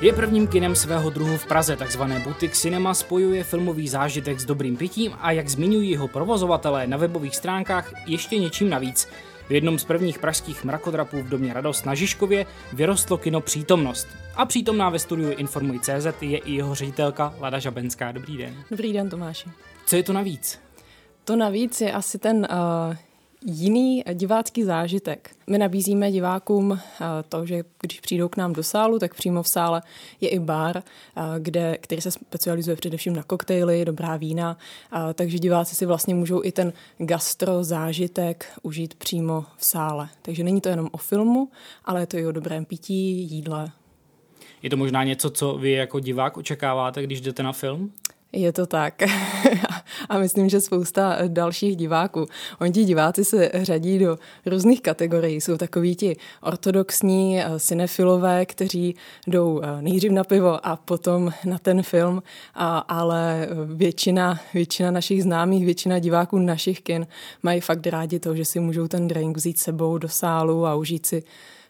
[0.00, 4.76] Je prvním kinem svého druhu v Praze, takzvané Butik Cinema spojuje filmový zážitek s dobrým
[4.76, 9.08] pitím a jak zmiňují jeho provozovatelé na webových stránkách ještě něčím navíc.
[9.48, 14.08] V jednom z prvních pražských mrakodrapů v domě Radost na Žižkově vyrostlo kino Přítomnost.
[14.34, 18.12] A přítomná ve studiu Informuj CZ je i jeho ředitelka Lada Žabenská.
[18.12, 18.54] Dobrý den.
[18.70, 19.48] Dobrý den, Tomáši.
[19.86, 20.58] Co je to navíc?
[21.24, 22.96] To navíc je asi ten uh,
[23.46, 25.30] jiný divácký zážitek.
[25.46, 26.78] My nabízíme divákům uh,
[27.28, 29.82] to, že když přijdou k nám do sálu, tak přímo v sále
[30.20, 34.56] je i bar, uh, kde, který se specializuje především na koktejly, dobrá vína,
[34.92, 40.08] uh, takže diváci si vlastně můžou i ten gastro zážitek užít přímo v sále.
[40.22, 41.48] Takže není to jenom o filmu,
[41.84, 43.70] ale je to i o dobrém pití, jídle.
[44.62, 47.92] Je to možná něco, co vy jako divák očekáváte, když jdete na film?
[48.32, 49.02] Je to tak.
[50.08, 52.26] a myslím, že spousta dalších diváků.
[52.60, 55.40] Oni ti diváci se řadí do různých kategorií.
[55.40, 58.96] Jsou takoví ti ortodoxní cinefilové, eh, kteří
[59.26, 62.22] jdou eh, nejdřív na pivo a potom na ten film,
[62.54, 67.06] a, ale většina, většina našich známých, většina diváků našich kin
[67.42, 71.06] mají fakt rádi to, že si můžou ten drink vzít sebou do sálu a užít
[71.06, 71.22] si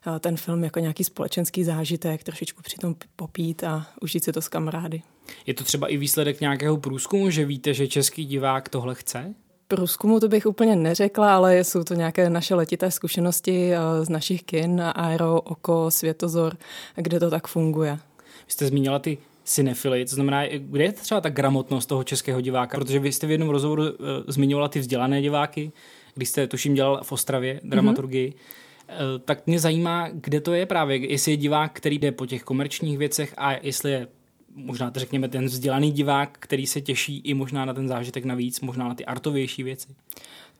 [0.06, 4.48] eh, ten film jako nějaký společenský zážitek, trošičku přitom popít a užít si to s
[4.48, 5.02] kamarády.
[5.46, 9.34] Je to třeba i výsledek nějakého průzkumu, že víte, že český divák tohle chce?
[9.68, 14.42] Průzkumu to bych úplně neřekla, ale jsou to nějaké naše letité zkušenosti eh, z našich
[14.42, 16.56] kin, Aero, Oko, Světozor,
[16.96, 17.98] kde to tak funguje.
[18.46, 22.78] Vy jste zmínila ty cinefily, to znamená, kde je třeba ta gramotnost toho českého diváka?
[22.78, 23.88] Protože vy jste v jednom rozhovoru uh,
[24.26, 25.72] zmiňovala ty vzdělané diváky,
[26.14, 28.30] když jste, tuším, dělal v Ostravě dramaturgii.
[28.30, 29.20] Mm-hmm.
[29.24, 32.98] Tak mě zajímá, kde to je právě, jestli je divák, který jde po těch komerčních
[32.98, 34.08] věcech a jestli je
[34.56, 38.60] možná to řekněme ten vzdělaný divák, který se těší i možná na ten zážitek navíc,
[38.60, 39.88] možná na ty artovější věci.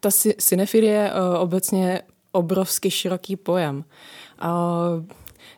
[0.00, 3.84] Ta cinefilie je uh, obecně obrovsky široký pojem.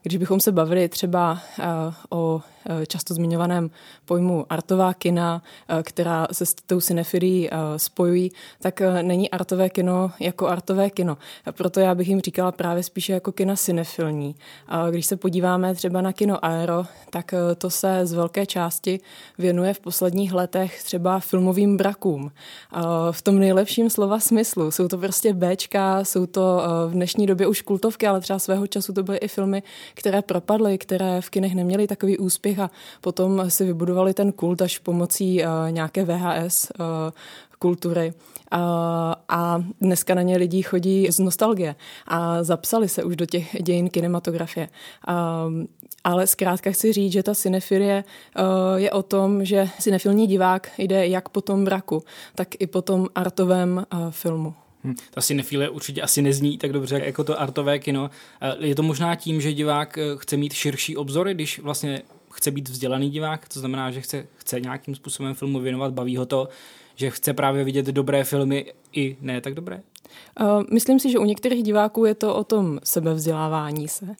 [0.02, 3.70] Když bychom se bavili třeba uh, o Eh, často zmiňovaném
[4.04, 10.10] pojmu artová kina, eh, která se s tou cinefilií eh, spojují, tak není artové kino
[10.20, 11.18] jako artové kino.
[11.52, 14.34] Proto já bych jim říkala právě spíše jako kina cinefilní.
[14.90, 19.00] Když se podíváme třeba na kino Aero, tak to se z velké části
[19.38, 22.30] věnuje v posledních letech třeba filmovým brakům.
[23.10, 24.70] V tom nejlepším slova smyslu.
[24.70, 28.92] Jsou to prostě Bčka, jsou to v dnešní době už kultovky, ale třeba svého času
[28.92, 29.62] to byly i filmy,
[29.94, 32.70] které propadly, které v kinech neměly takový úspěch a
[33.00, 37.12] potom si vybudovali ten kult až pomocí uh, nějaké VHS uh, eh,
[37.58, 38.12] kultury.
[38.52, 38.60] Uh,
[39.28, 41.74] a dneska na ně lidi chodí z nostalgie
[42.06, 44.68] a zapsali se už do těch dějin kinematografie.
[46.04, 48.04] Ale zkrátka chci říct, že ta cinefilie
[48.76, 52.02] je o tom, že cinefilní divák jde jak po tom mraku,
[52.34, 54.54] tak i po tom artovém filmu.
[54.84, 54.94] Hmm.
[55.10, 58.10] Ta cinefilie určitě asi nezní tak dobře jako to artové kino.
[58.60, 62.02] Je to možná tím, že divák chce mít širší obzory, když vlastně
[62.38, 66.26] chce být vzdělaný divák, to znamená, že chce, chce nějakým způsobem filmu věnovat, baví ho
[66.26, 66.48] to,
[66.94, 69.82] že chce právě vidět dobré filmy i ne tak dobré?
[70.40, 74.12] Uh, myslím si, že u některých diváků je to o tom sebevzdělávání se uh,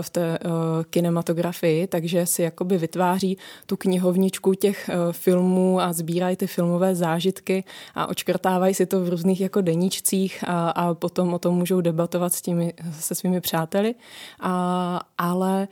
[0.00, 0.52] v té uh,
[0.90, 8.06] kinematografii, takže si jakoby vytváří tu knihovničku těch filmů a sbírají ty filmové zážitky a
[8.06, 12.42] očkrtávají si to v různých jako deníčcích a, a potom o tom můžou debatovat s
[12.42, 13.94] těmi, se svými přáteli.
[14.40, 15.68] A, ale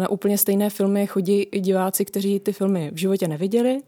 [0.00, 3.80] na úplně stejné filmy chodí i diváci, kteří ty filmy v životě neviděli,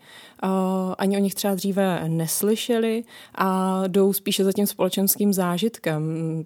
[0.99, 3.05] ani o nich třeba dříve neslyšeli
[3.35, 6.45] a jdou spíše za tím společenským zážitkem.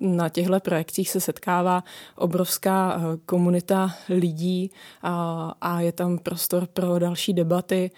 [0.00, 1.84] Na těchto projekcích se setkává
[2.16, 4.70] obrovská eh, komunita lidí
[5.02, 7.90] a, a je tam prostor pro další debaty.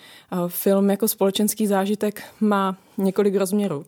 [0.49, 3.85] Film jako společenský zážitek má několik rozměrů.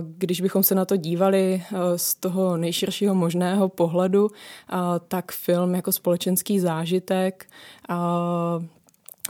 [0.00, 4.30] Když bychom se na to dívali eh, z toho nejširšího možného pohledu,
[5.08, 7.46] tak film jako společenský zážitek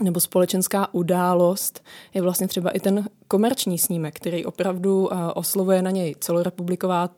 [0.01, 1.83] nebo společenská událost
[2.13, 7.09] je vlastně třeba i ten komerční snímek, který opravdu eh, oslovuje na něj celorepubliková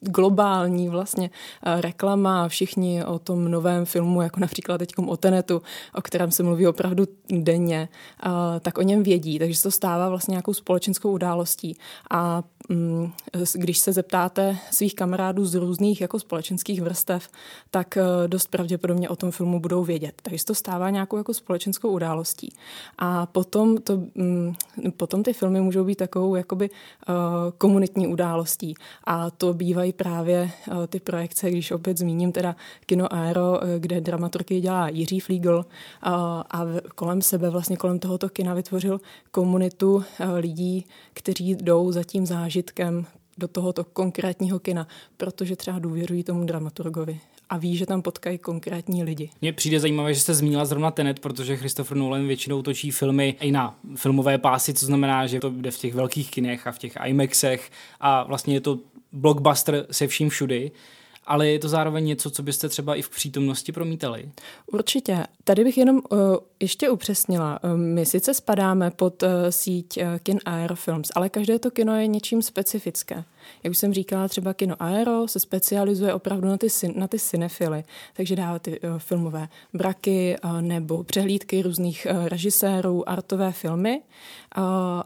[0.00, 1.30] globální vlastně
[1.62, 5.62] eh, reklama, všichni o tom novém filmu, jako například teď o Tenetu,
[5.94, 7.88] o kterém se mluví opravdu denně,
[8.26, 11.76] eh, tak o něm vědí, takže se to stává vlastně nějakou společenskou událostí.
[12.10, 12.42] A
[13.54, 17.28] když se zeptáte svých kamarádů z různých jako společenských vrstev,
[17.70, 20.22] tak eh, dost pravděpodobně o tom filmu budou vědět.
[20.22, 22.52] Takže to stává nějakou jako společenskou událostí.
[22.98, 24.54] A potom, to, mm,
[24.96, 26.70] potom ty filmy můžou být takovou jakoby
[27.58, 28.74] komunitní událostí.
[29.04, 32.56] A to bývají právě eh, ty projekce, když opět zmíním teda
[32.86, 35.64] Kino Aero, eh, kde dramaturgii dělá Jiří Flígl
[36.02, 36.44] a,
[36.94, 39.00] kolem sebe, vlastně kolem tohoto kina vytvořil
[39.30, 42.57] komunitu eh, lidí, kteří jdou za tím zážitkem
[43.38, 49.04] do tohoto konkrétního kina, protože třeba důvěřují tomu dramaturgovi a ví, že tam potkají konkrétní
[49.04, 49.30] lidi.
[49.40, 53.50] Mně přijde zajímavé, že jste zmínila zrovna Tenet, protože Christopher Nolan většinou točí filmy i
[53.50, 56.96] na filmové pásy, co znamená, že to jde v těch velkých kinech a v těch
[57.04, 57.70] IMAXech
[58.00, 58.78] a vlastně je to
[59.12, 60.70] blockbuster se vším všudy
[61.28, 64.30] ale je to zároveň něco, co byste třeba i v přítomnosti promítali?
[64.66, 65.24] Určitě.
[65.44, 66.18] Tady bych jenom uh,
[66.60, 67.60] ještě upřesnila.
[67.64, 72.06] Uh, my sice spadáme pod uh, síť uh, kin Aerofilms, ale každé to kino je
[72.06, 73.24] něčím specifické.
[73.62, 77.84] Jak už jsem říkala, třeba kino Aero se specializuje opravdu na ty, na ty cinefily,
[78.16, 84.02] takže dává ty uh, filmové braky nebo přehlídky různých režisérů, artové filmy,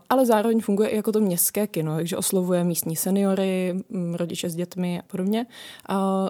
[0.08, 4.54] ale zároveň funguje i jako to městské kino, takže oslovuje místní seniory, um, rodiče s
[4.54, 5.46] dětmi a podobně.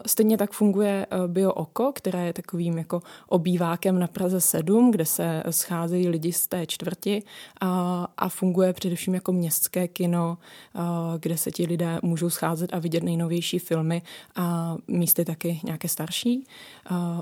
[0.07, 5.43] Stejně tak funguje Bio Oko, které je takovým jako obývákem na Praze 7, kde se
[5.51, 7.23] scházejí lidi z té čtvrti
[7.61, 10.39] a, a funguje především jako městské kino,
[10.75, 10.83] uh,
[11.19, 14.03] kde se ti lidé můžou scházet a vidět nejnovější filmy
[14.37, 16.47] a místy taky nějaké starší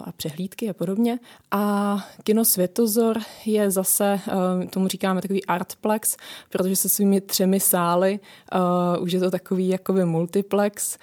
[0.05, 1.19] a přehlídky a podobně.
[1.51, 4.21] A kino Světozor je zase,
[4.71, 6.17] tomu říkáme takový artplex,
[6.51, 8.21] protože se svými třemi sály
[9.01, 10.99] už je to takový jakoby multiplex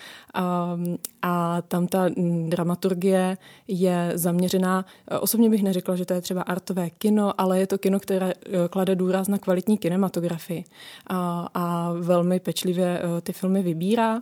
[1.28, 2.10] a tam ta
[2.50, 3.38] dramaturgie
[3.68, 4.86] je zaměřená,
[5.20, 8.68] osobně bych neřekla, že to je třeba artové kino, ale je to kino, které e,
[8.70, 10.64] klade důraz na kvalitní kinematografii
[11.08, 14.22] a, a velmi pečlivě e, ty filmy vybírá.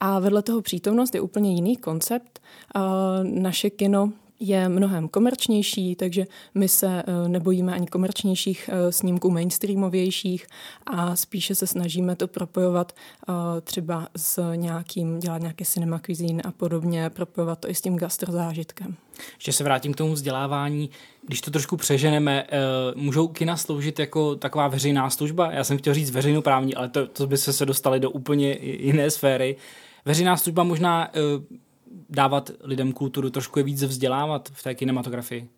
[0.00, 2.40] A vedle toho přítomnost je úplně jiný koncept.
[3.22, 10.46] Naše kino je mnohem komerčnější, takže my se eh, nebojíme ani komerčnějších eh, snímků mainstreamovějších
[10.86, 16.50] a spíše se snažíme to propojovat eh, třeba s nějakým, dělat nějaké cinema cuisine a
[16.50, 18.96] podobně, propojovat to i s tím gastrozážitkem.
[19.34, 20.90] Ještě se vrátím k tomu vzdělávání.
[21.26, 22.46] Když to trošku přeženeme,
[22.94, 25.52] můžou kina sloužit jako taková veřejná služba?
[25.52, 29.10] Já jsem chtěl říct veřejnoprávní, ale to, to by se, se dostali do úplně jiné
[29.10, 29.56] sféry.
[30.04, 31.10] Veřejná služba možná
[32.08, 35.48] dávat lidem kulturu, trošku je víc vzdělávat v té kinematografii?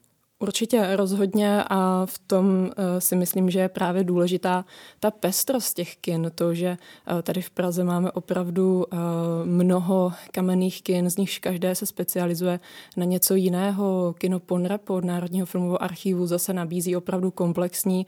[0.40, 4.64] Určitě rozhodně a v tom uh, si myslím, že je právě důležitá
[5.00, 6.76] ta pestrost těch kin, to, že
[7.12, 8.98] uh, tady v Praze máme opravdu uh,
[9.44, 12.60] mnoho kamenných kin, z nichž každé se specializuje
[12.96, 14.14] na něco jiného.
[14.18, 18.06] Kino Ponrep od Národního filmového archivu zase nabízí opravdu komplexní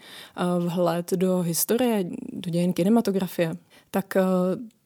[0.59, 3.57] vhled do historie, do dějin kinematografie
[3.91, 4.17] tak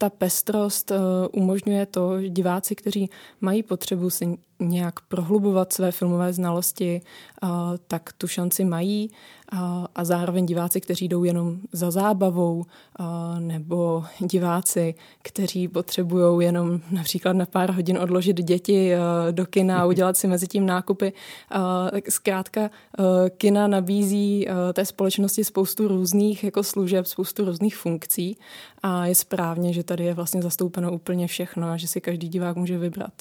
[0.04, 0.96] ta pestrost eh,
[1.32, 3.10] umožňuje to, že diváci, kteří
[3.40, 7.00] mají potřebu si nějak prohlubovat své filmové znalosti,
[7.86, 9.10] tak tu šanci mají
[9.94, 12.64] a zároveň diváci, kteří jdou jenom za zábavou
[13.38, 18.92] nebo diváci, kteří potřebují jenom například na pár hodin odložit děti
[19.30, 21.12] do kina a udělat si mezi tím nákupy.
[21.90, 22.70] Tak zkrátka
[23.36, 28.36] kina nabízí té společnosti spoustu různých jako služeb, spoustu různých funkcí
[28.82, 32.56] a je správně, že tady je vlastně zastoupeno úplně všechno a že si každý divák
[32.56, 33.12] může vybrat.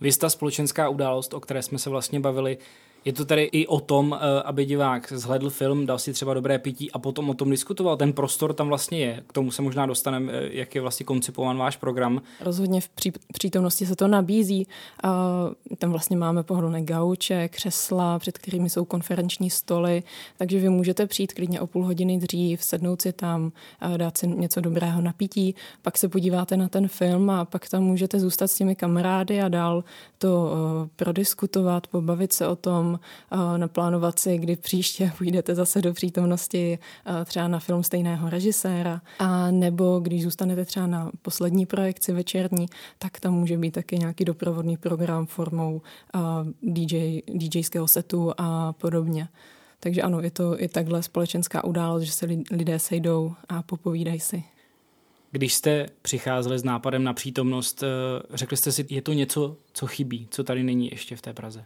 [0.00, 2.58] Vy ta společenská událost, o které jsme se vlastně bavili,
[3.04, 6.58] je to tady i o tom, eh, aby divák zhledl film, dal si třeba dobré
[6.58, 7.96] pití a potom o tom diskutoval.
[7.96, 9.22] Ten prostor tam vlastně je.
[9.26, 12.22] K tomu se možná dostaneme, eh, jak je vlastně koncipován váš program.
[12.40, 14.66] Rozhodně v pří, přítomnosti se to nabízí.
[15.78, 20.02] Tam vlastně máme pohodlné gauče, křesla, před kterými jsou konferenční stoly,
[20.38, 23.52] takže vy můžete přijít klidně o půl hodiny dřív, sednout si tam,
[23.96, 27.82] dát si něco dobrého na pití, pak se podíváte na ten film a pak tam
[27.82, 29.84] můžete zůstat s těmi kamarády a dál
[30.18, 32.93] to eh, prodiskutovat, pobavit se o tom,
[33.56, 36.78] naplánovat si, kdy příště půjdete zase do přítomnosti
[37.24, 42.66] třeba na film stejného režiséra, a nebo když zůstanete třeba na poslední projekci večerní,
[42.98, 45.82] tak tam může být taky nějaký doprovodný program formou
[46.62, 49.28] DJ, DJského setu a podobně.
[49.80, 54.44] Takže ano, je to i takhle společenská událost, že se lidé sejdou a popovídají si.
[55.30, 57.86] Když jste přicházeli s nápadem na přítomnost, eh,
[58.30, 61.64] řekli jste si, je to něco, co chybí, co tady není ještě v té Praze?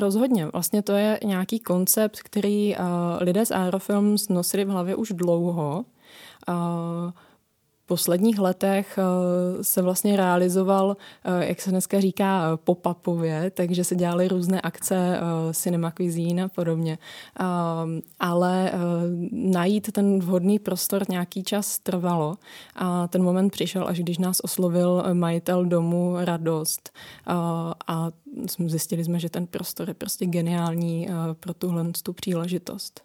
[0.00, 0.46] Rozhodně.
[0.46, 2.84] Vlastně to je nějaký koncept, který uh,
[3.20, 5.84] lidé z Aerofilms nosili v hlavě už dlouho.
[6.48, 7.10] Uh,
[7.86, 10.96] posledních letech eh, se vlastně realizoval,
[11.40, 15.20] jak se dneska říká, pop-upově, takže se dělaly různé akce
[15.52, 16.98] cinema cuisine a podobně.
[18.20, 18.72] Ale
[19.32, 22.36] najít ten vhodný prostor nějaký čas trvalo
[22.76, 26.90] a ten moment přišel, až když nás oslovil majitel domu Radost
[27.86, 28.10] a
[28.66, 31.08] zjistili jsme, že ten prostor je prostě geniální
[31.40, 33.00] pro tuhle tu příležitost.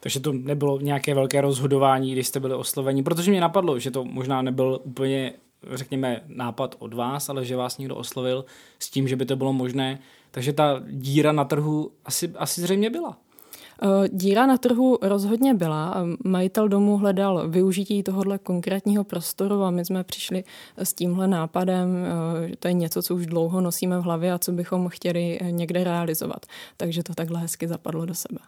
[0.00, 4.04] Takže to nebylo nějaké velké rozhodování, když jste byli osloveni, protože mě napadlo, že to
[4.04, 5.32] možná nebyl úplně,
[5.72, 8.44] řekněme, nápad od vás, ale že vás někdo oslovil
[8.78, 9.98] s tím, že by to bylo možné.
[10.30, 13.16] Takže ta díra na trhu asi, asi zřejmě byla.
[14.08, 16.04] Díra na trhu rozhodně byla.
[16.24, 20.44] Majitel domu hledal využití tohohle konkrétního prostoru a my jsme přišli
[20.76, 22.06] s tímhle nápadem,
[22.46, 25.84] že to je něco, co už dlouho nosíme v hlavě a co bychom chtěli někde
[25.84, 26.46] realizovat.
[26.76, 28.38] Takže to takhle hezky zapadlo do sebe.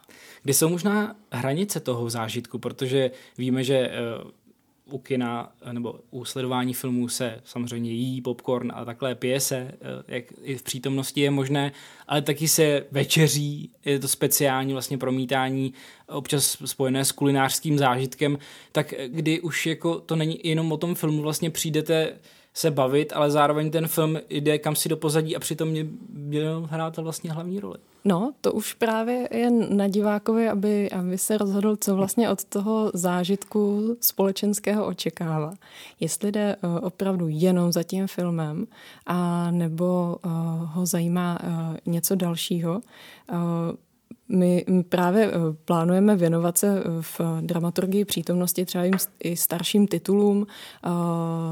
[0.43, 3.91] Kdy jsou možná hranice toho zážitku, protože víme, že
[4.91, 9.77] u kina nebo u sledování filmů se samozřejmě jí popcorn a takhle pije se, eh,
[10.07, 11.71] jak i v přítomnosti je možné,
[12.07, 15.73] ale taky se večeří, je to speciální vlastně promítání,
[16.07, 18.37] občas spojené s kulinářským zážitkem,
[18.71, 22.13] tak kdy už jako to není jenom o tom filmu, vlastně přijdete
[22.53, 26.67] se bavit, ale zároveň ten film jde kam si do pozadí a přitom mě měl
[26.71, 27.77] hrát vlastně hlavní roli.
[28.05, 32.91] No, to už právě je na divákovi, aby, aby se rozhodl, co vlastně od toho
[32.93, 35.53] zážitku společenského očekává.
[35.99, 38.67] Jestli jde uh, opravdu jenom za tím filmem,
[39.05, 40.31] a nebo uh,
[40.65, 42.81] ho zajímá uh, něco dalšího.
[44.31, 45.31] My právě eh,
[45.65, 48.83] plánujeme věnovat se eh, v dramaturgii přítomnosti třeba
[49.23, 50.89] i starším titulům, eh,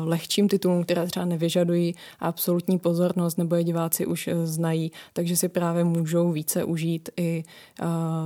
[0.04, 5.84] lehčím titulům, které třeba nevyžadují absolutní pozornost nebo je diváci už znají, takže si právě
[5.84, 7.44] můžou více užít i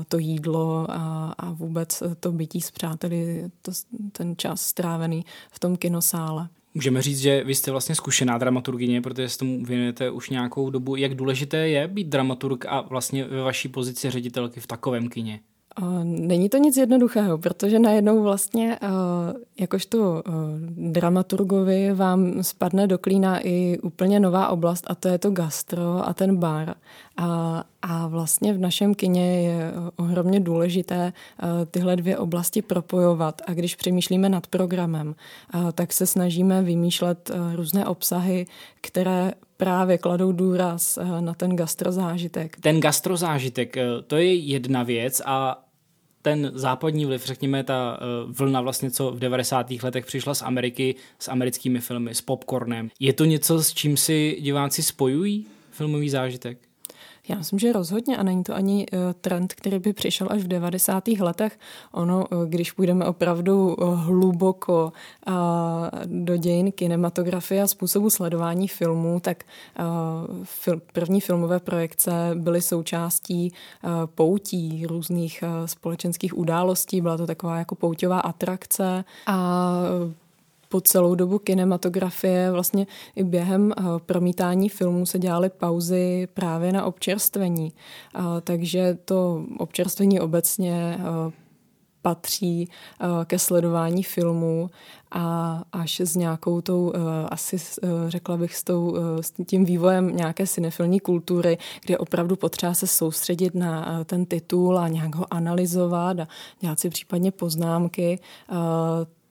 [0.08, 3.50] to jídlo a, vůbec to bytí s přáteli,
[4.12, 6.48] ten čas strávený v tom kinosále.
[6.74, 10.96] Můžeme říct, že vy jste vlastně zkušená dramaturgině, protože se tomu věnujete už nějakou dobu.
[10.96, 15.40] Jak důležité je být dramaturg a vlastně ve vaší pozici ředitelky v takovém kině?
[16.04, 18.80] Není to nic jednoduchého, protože najednou vlastně
[19.60, 20.24] jakožto
[20.70, 26.14] dramaturgovi vám spadne do klína i úplně nová oblast a to je to gastro a
[26.14, 26.76] ten bar.
[27.18, 31.14] A, a vlastně v našem kině je ohromně důležité
[31.72, 35.16] tyhle dvě oblasti propojovat a když přemýšlíme nad programem,
[35.74, 38.46] tak se snažíme vymýšlet různé obsahy,
[38.82, 42.58] které právě kladou důraz na ten gastrozážitek.
[42.62, 43.76] Ten gastrozážitek,
[44.08, 45.63] to je jedna věc a
[46.24, 49.72] ten západní vliv, řekněme ta eh, vlna vlastně, co v 90.
[49.84, 52.90] letech přišla z Ameriky, s americkými filmy, s popcornem.
[53.00, 56.73] Je to něco, s čím si diváci spojují filmový zážitek?
[57.30, 60.48] Já myslím, že rozhodně a není to ani uh, trend, který by přišel až v
[60.48, 61.08] 90.
[61.08, 61.60] letech.
[61.92, 64.94] Ono, uh, když půjdeme opravdu uh, hluboko
[66.06, 69.44] do dějin kinematografie a způsobu sledování filmů, tak
[70.94, 73.54] první filmové projekce byly součástí
[74.16, 77.02] poutí různých společenských událostí.
[77.02, 79.84] Byla to taková jako pouťová atrakce a
[80.74, 86.86] po celou dobu kinematografie, vlastně i během eh, promítání filmů se dělaly pauzy právě na
[86.86, 87.74] občerstvení.
[88.44, 91.32] Takže to občerstvení obecně eh,
[92.02, 94.70] patří eh, ke sledování filmů
[95.12, 96.94] a až s nějakou tou,
[97.30, 97.58] asi
[98.08, 103.56] řekla bych, s, tou, s tím vývojem nějaké cinefilní kultury, kde opravdu potřeba se soustředit
[103.56, 106.28] na ten titul a nějak ho analyzovat a
[106.60, 108.20] dělat si případně poznámky,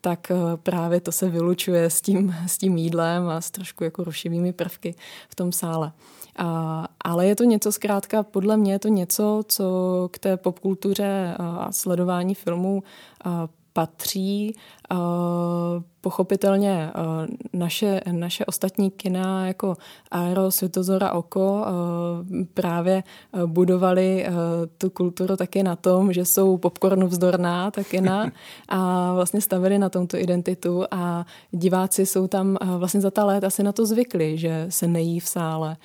[0.05, 4.05] tak eh, právě to se vylučuje s tím, s tím jídlem a s trošku jako
[4.05, 4.95] rušivými prvky
[5.29, 5.93] v tom sále.
[6.37, 11.35] A, ale je to něco zkrátka, podle mě je to něco, co k té popkultuře
[11.39, 12.83] a sledování filmů
[13.73, 14.57] patří.
[16.03, 16.91] Pochopitelně
[17.53, 19.77] naše, naše ostatní kina jako
[20.11, 21.65] Aero, Světozora, Oko
[22.55, 23.03] právě
[23.47, 24.27] budovali
[24.79, 28.33] tu kulturu taky na tom, že jsou popcornu vzdorná ta kina
[28.69, 33.63] a vlastně stavili na tomto identitu a diváci jsou tam vlastně za ta léta si
[33.63, 35.77] na to zvykli, že se nejí v sále,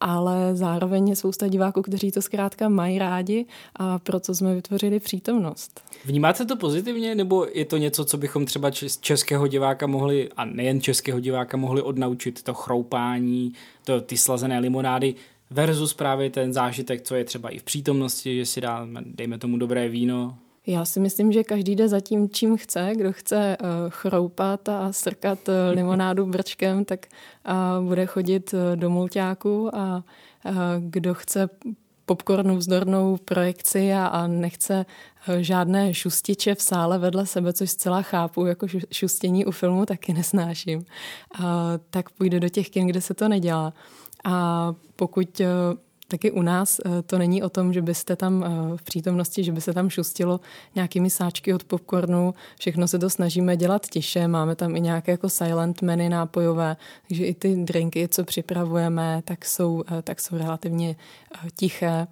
[0.00, 3.46] ale zároveň je spousta diváků, kteří to zkrátka mají rádi
[3.76, 5.80] a proto jsme vytvořili přítomnost.
[6.04, 8.70] Vnímáte to pozitivně, nebo je to něco, co bychom třeba
[9.22, 13.52] českého diváka mohli, a nejen českého diváka, mohli odnaučit, to chroupání,
[13.84, 15.14] to, ty slazené limonády,
[15.50, 19.56] versus právě ten zážitek, co je třeba i v přítomnosti, že si dá, dejme tomu,
[19.56, 22.92] dobré víno, já si myslím, že každý jde za tím, čím chce.
[22.96, 27.06] Kdo chce uh, chroupat a strkat uh, limonádu brčkem, tak
[27.80, 30.04] uh, bude chodit do mulťáku a
[30.78, 31.48] kdo chce
[32.06, 34.86] popcornu vzdornou projekci a, a nechce
[35.28, 40.12] eh, žádné šustiče v sále vedle sebe, což zcela chápu, jako šustění u filmu taky
[40.12, 40.84] nesnáším,
[41.34, 43.72] a, tak půjde do těch kin, kde se to nedělá.
[44.24, 45.46] A pokud eh,
[46.12, 49.52] taky u nás eh, to není o tom, že byste tam eh, v přítomnosti, že
[49.52, 50.40] by se tam šustilo
[50.74, 52.34] nějakými sáčky od popcornu.
[52.58, 54.28] Všechno se to snažíme dělat tiše.
[54.28, 56.76] Máme tam i nějaké jako silent menu nápojové,
[57.08, 60.96] takže i ty drinky, co připravujeme, tak jsou, eh, tak jsou relativně
[61.56, 62.06] tiché.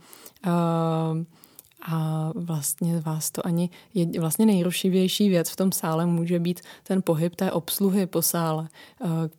[1.83, 7.03] A vlastně vás to ani, je, vlastně nejrušivější věc v tom sále může být ten
[7.03, 8.69] pohyb té obsluhy po sále,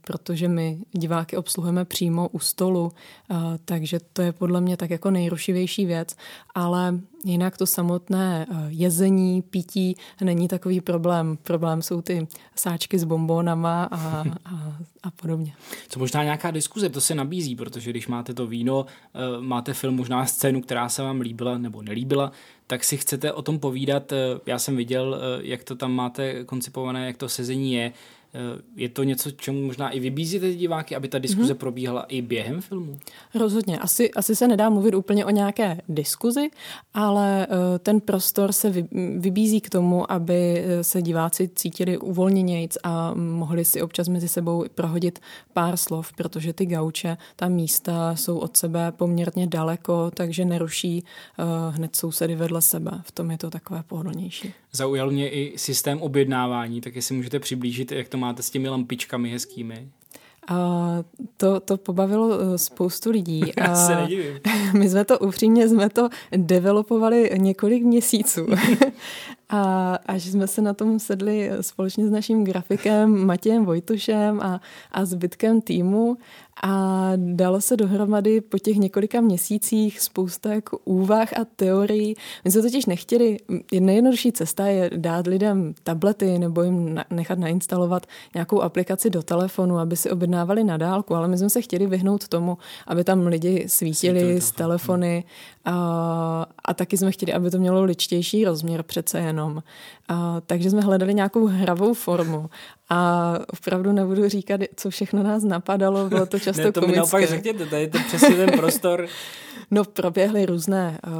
[0.01, 2.91] protože my diváky obsluhujeme přímo u stolu,
[3.65, 6.15] takže to je podle mě tak jako nejrušivější věc,
[6.55, 11.37] ale jinak to samotné jezení, pití není takový problém.
[11.43, 13.97] Problém jsou ty sáčky s bombónama a,
[14.45, 15.53] a, a podobně.
[15.89, 18.85] Co možná nějaká diskuze, to se nabízí, protože když máte to víno,
[19.39, 22.31] máte film, možná scénu, která se vám líbila nebo nelíbila,
[22.67, 24.13] tak si chcete o tom povídat.
[24.45, 27.93] Já jsem viděl, jak to tam máte koncipované, jak to sezení je.
[28.75, 31.57] Je to něco, čemu možná i vybízíte diváky, aby ta diskuze mm-hmm.
[31.57, 32.97] probíhala i během filmu?
[33.35, 33.79] Rozhodně.
[33.79, 36.49] Asi, asi se nedá mluvit úplně o nějaké diskuzi,
[36.93, 38.73] ale eh, ten prostor se
[39.17, 44.65] vybízí k tomu, aby eh, se diváci cítili uvolněnějc a mohli si občas mezi sebou
[44.75, 45.19] prohodit
[45.53, 51.75] pár slov, protože ty gauče, ta místa jsou od sebe poměrně daleko, takže neruší uh,
[51.75, 52.91] hned sousedy vedle sebe.
[53.03, 54.53] V tom je to takové pohodlnější.
[54.71, 59.29] Zaujal mě i systém objednávání, tak jestli můžete přiblížit, jak to máte s těmi lampičkami
[59.29, 59.89] hezkými.
[60.47, 61.03] A
[61.37, 63.41] to, to pobavilo eh, spoustu lidí.
[63.57, 64.39] Já se nedivím.
[64.73, 68.47] My jsme to upřímně jsme to developovali několik měsíců.
[69.49, 74.61] a až jsme se na tom sedli společně s naším grafikem Matějem Vojtušem a,
[74.91, 76.17] a zbytkem týmu
[76.63, 82.15] a dalo se dohromady po těch několika měsících spousta jako úvah a teorií.
[82.45, 83.37] My jsme totiž nechtěli,
[83.79, 89.95] nejjednodušší cesta je dát lidem tablety nebo jim nechat nainstalovat nějakou aplikaci do telefonu, aby
[89.95, 94.41] si objednávali na dálku, ale my jsme se chtěli vyhnout tomu, aby tam lidi svítili
[94.41, 95.23] z telefony
[95.65, 99.63] a, a taky jsme chtěli, aby to mělo ličtější rozměr přece jenom.
[100.07, 102.49] A, takže jsme hledali nějakou hravou formu.
[102.91, 106.91] A opravdu nebudu říkat, co všechno nás napadalo, bylo to často ne, to komické.
[106.91, 109.07] mi naopak řekněte, tady je to přesně ten prostor.
[109.73, 111.13] No, proběhly různé uh,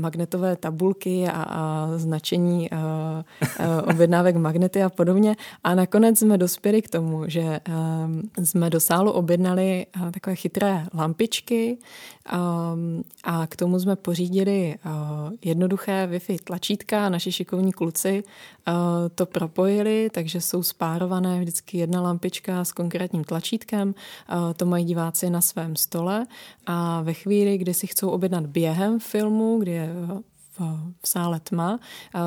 [0.00, 5.36] magnetové tabulky a, a značení uh, uh, objednávek magnety a podobně.
[5.64, 10.86] A nakonec jsme dospěli k tomu, že uh, jsme do sálu objednali uh, takové chytré
[10.94, 11.78] lampičky
[12.32, 14.92] um, a k tomu jsme pořídili uh,
[15.44, 17.08] jednoduché Wi-Fi tlačítka.
[17.08, 18.22] Naši šikovní kluci
[18.68, 18.74] uh,
[19.14, 20.62] to propojili, takže jsou
[21.08, 23.94] spárované vždycky jedna lampička s konkrétním tlačítkem.
[24.56, 26.26] To mají diváci na svém stole
[26.66, 29.90] a ve chvíli, kdy si chcou objednat během filmu, kdy je
[31.02, 31.80] v, sále tma,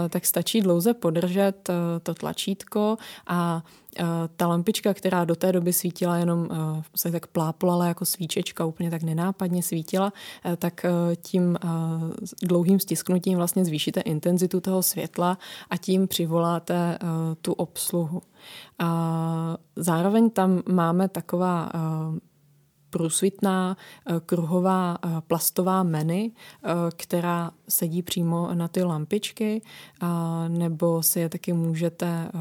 [0.10, 3.64] tak stačí dlouze podržet e, to tlačítko a
[4.00, 4.04] e,
[4.36, 6.50] ta lampička, která do té doby svítila jenom,
[6.96, 10.14] se tak pláplala jako svíčečka, úplně tak nenápadně svítila,
[10.58, 10.86] tak
[11.22, 11.58] tím
[12.42, 15.38] dlouhým stisknutím vlastně zvýšíte intenzitu toho světla
[15.70, 16.98] a tím přivoláte
[17.42, 18.22] tu obsluhu.
[18.80, 21.72] A zároveň tam máme taková
[22.92, 29.62] průsvitná eh, kruhová eh, plastová meny, eh, která sedí přímo na ty lampičky,
[30.48, 32.32] nebo si je taky můžete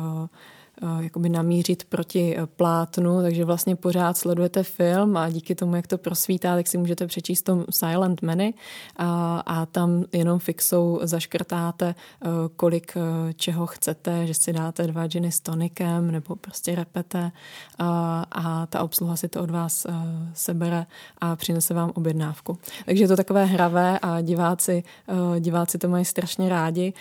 [1.00, 5.98] jakoby namířit proti eh, plátnu, takže vlastně pořád sledujete film a díky tomu, jak to
[5.98, 8.54] prosvítá, tak si můžete přečíst tom silent menu
[8.96, 12.94] a, a tam jenom fixou zaškrtáte, eh, kolik
[13.36, 17.32] čeho chcete, že si dáte dva džiny s tonikem nebo prostě repete
[17.78, 19.86] a, a ta obsluha si to od vás
[20.34, 20.86] sebere
[21.18, 22.58] a přinese vám objednávku.
[22.86, 24.82] Takže je to takové hravé a diváci,
[25.40, 26.92] diváci to mají strašně rádi.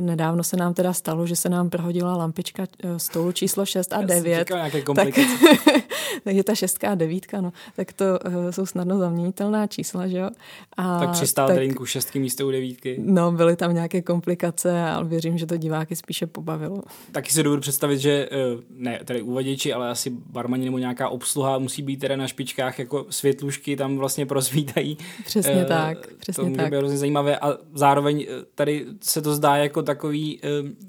[0.00, 2.66] Nedávno se nám teda stalo, že se nám prohodila lampička
[2.98, 4.48] stolu číslo 6 a 9.
[4.94, 5.14] Tak,
[6.24, 10.30] takže ta šestka a devítka, no, tak to uh, jsou snadno zaměnitelná čísla, že jo.
[10.76, 12.96] A, tak přistál tak, drinku šestky místo u devítky.
[13.04, 16.82] No, byly tam nějaké komplikace, ale věřím, že to diváky spíše pobavilo.
[17.12, 21.58] Taky si dovedu představit, že uh, ne, tady uvaděči, ale asi barmani nebo nějaká obsluha
[21.58, 24.98] musí být teda na špičkách, jako světlušky tam vlastně prosvítají.
[25.24, 26.70] Přesně uh, tak, přesně to může tak.
[26.70, 30.40] být hrozně zajímavé a zároveň tady se to zdá jako takový,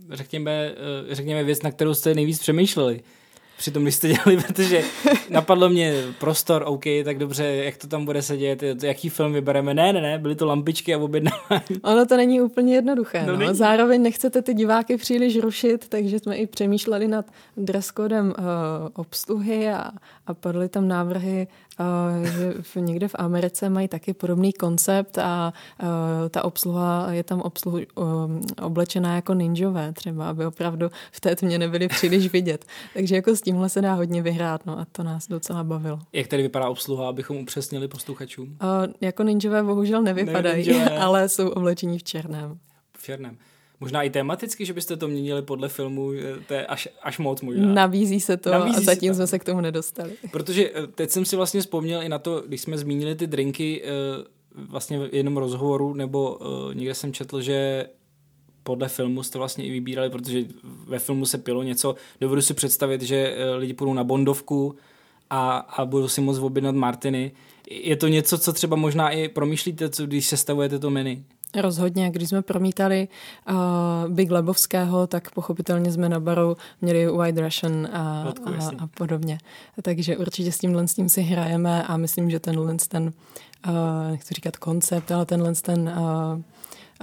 [0.10, 0.76] řekněme,
[1.10, 3.02] řekněme věc, na kterou jste nejvíc přemýšleli
[3.62, 4.84] při tom, když jste dělali, protože
[5.30, 9.74] napadlo mě prostor, OK, tak dobře, jak to tam bude sedět, jaký film vybereme.
[9.74, 11.62] Ne, ne, ne, byly to lampičky a objednávání.
[11.84, 13.26] Ono to není úplně jednoduché.
[13.26, 13.54] No, no.
[13.54, 17.26] Zároveň nechcete ty diváky příliš rušit, takže jsme i přemýšleli nad
[17.58, 18.34] dresscodem uh,
[18.94, 19.92] obsluhy a,
[20.28, 21.48] a padly tam návrhy
[22.24, 25.54] že v, někde v Americe mají taky podobný koncept a
[26.30, 31.60] ta obsluha je tam obsluhu, um, oblečená jako ninjové třeba, aby opravdu v té tmě
[31.60, 32.66] nebyli příliš vidět.
[32.94, 36.00] Takže jako s tímhle se dá hodně vyhrát no, a to nás docela bavilo.
[36.14, 38.48] Jak tady vypadá obsluha, abychom upřesnili posluchačům?
[38.48, 42.60] Uh, jako ninjové bohužel nevypadají, ne, ale jsou oblečení v černém.
[42.98, 43.38] V černém.
[43.82, 46.12] Možná i tematicky, že byste to měnili podle filmu,
[46.48, 47.74] to je až, až moc možná.
[47.74, 49.16] Nabízí se to Nabízí a zatím to.
[49.16, 50.12] jsme se k tomu nedostali.
[50.32, 53.82] Protože eh, teď jsem si vlastně vzpomněl i na to, když jsme zmínili ty drinky,
[53.84, 53.88] eh,
[54.56, 57.86] vlastně v jednom rozhovoru, nebo uh, někde jsem četl, že
[58.64, 61.96] podle filmu jste vlastně i vybírali, protože ve filmu se pilo něco.
[62.22, 64.76] Dovedu si představit, že lidi půjdou na Bondovku
[65.30, 67.32] a, a budou si moc objednat Martiny.
[67.70, 71.24] Je to něco, co třeba možná i promýšlíte, co, když sestavujete to menu?
[71.56, 73.08] Rozhodně, když jsme promítali
[73.50, 73.56] uh,
[74.14, 79.38] Big Lebovského, tak pochopitelně jsme na baru měli White Russian a, a, a podobně.
[79.82, 83.14] Takže určitě s tímhle s tím si hrajeme a myslím, že tenhle ten,
[83.68, 86.42] uh, nechci říkat koncept, ale tenhle ten uh,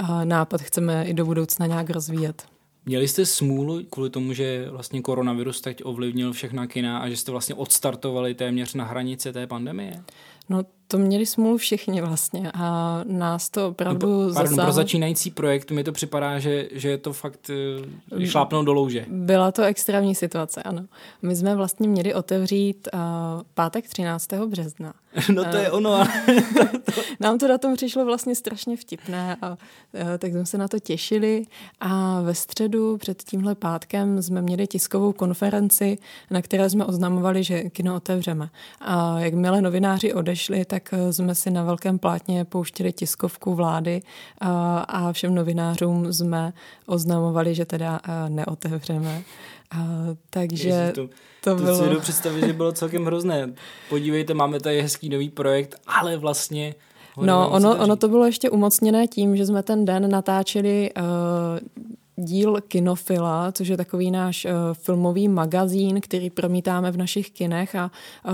[0.08, 2.42] uh, nápad chceme i do budoucna nějak rozvíjet.
[2.86, 7.32] Měli jste smůlu kvůli tomu, že vlastně koronavirus teď ovlivnil všechna kina a že jste
[7.32, 10.02] vlastně odstartovali téměř na hranici té pandemie?
[10.48, 14.64] No to měli smůlu všichni vlastně a nás to opravdu no, pardon, zasáhlo.
[14.64, 17.50] pro začínající projekt mi to připadá, že, že je to fakt
[18.12, 19.04] uh, šlápnout do louže.
[19.08, 20.84] Byla to extrémní situace, ano.
[21.22, 23.00] My jsme vlastně měli otevřít uh,
[23.54, 24.32] pátek 13.
[24.32, 24.94] března.
[25.34, 26.04] No to je ono.
[27.20, 29.56] Nám to datum přišlo vlastně strašně vtipné a uh,
[30.18, 31.44] tak jsme se na to těšili
[31.80, 35.98] a ve středu před tímhle pátkem jsme měli tiskovou konferenci,
[36.30, 38.48] na které jsme oznamovali, že kino otevřeme.
[38.80, 44.02] A jakmile novináři odešli, tak eh, jsme si na velkém plátně pouštěli tiskovku vlády
[44.40, 46.52] a, a všem novinářům jsme
[46.86, 49.22] oznamovali, že teda eh, neotevřeme.
[49.70, 49.86] A,
[50.30, 51.78] takže Ježi, to, to, to bylo...
[51.78, 53.52] si jdu představit, že bylo celkem hrozné.
[53.88, 56.74] Podívejte, máme tady hezký nový projekt, ale vlastně
[57.22, 61.04] No, ono, ono to bylo ještě umocněné tím, že jsme ten den natáčeli uh,
[62.18, 67.90] díl Kinofila, což je takový náš uh, filmový magazín, který promítáme v našich kinech a
[68.28, 68.32] uh,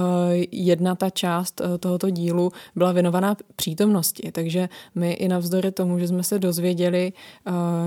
[0.52, 6.08] jedna ta část uh, tohoto dílu byla věnovaná přítomnosti, takže my i navzdory tomu, že
[6.08, 7.12] jsme se dozvěděli,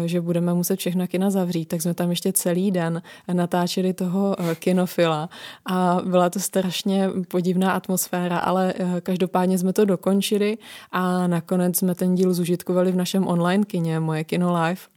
[0.06, 3.02] že budeme muset všechna kina zavřít, tak jsme tam ještě celý den
[3.34, 5.30] natáčeli toho Kinofila.
[5.66, 10.58] A byla to strašně podivná atmosféra, ale každopádně jsme to dokončili
[10.92, 14.97] a nakonec jsme ten díl zužitkovali v našem online kině, moje Kino Live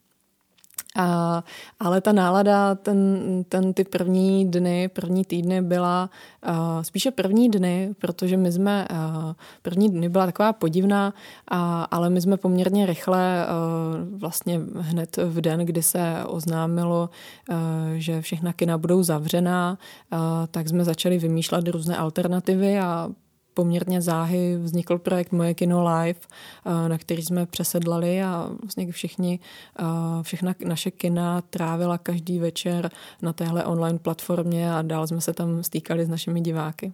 [0.97, 1.45] a,
[1.81, 6.11] ale ta nálada, ten, ten ty první dny, první týdny byla
[6.49, 11.15] uh, spíše první dny, protože my jsme, uh, první dny byla taková podivná,
[11.53, 11.59] uh,
[11.91, 17.11] ale my jsme poměrně rychle, uh, vlastně hned v den, kdy se oznámilo,
[17.51, 17.57] uh,
[17.97, 19.79] že všechna kina budou zavřená,
[20.13, 20.19] uh,
[20.51, 23.11] tak jsme začali vymýšlet různé alternativy a
[23.55, 29.41] poměrně záhy vznikl projekt Moje kino live, eh, na který jsme přesedlali a vlastně všichni,
[29.79, 29.85] eh,
[30.23, 32.91] všechna naše kina trávila každý večer
[33.23, 36.93] na téhle online platformě a dál jsme se tam stýkali s našimi diváky.